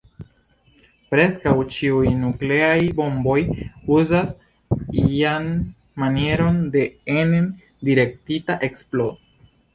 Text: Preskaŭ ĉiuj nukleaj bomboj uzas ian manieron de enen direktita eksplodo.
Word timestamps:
Preskaŭ 1.09 1.51
ĉiuj 1.75 2.13
nukleaj 2.21 2.77
bomboj 3.01 3.35
uzas 3.99 4.33
ian 5.03 5.47
manieron 6.07 6.59
de 6.79 6.85
enen 7.19 7.49
direktita 7.91 8.59
eksplodo. 8.71 9.17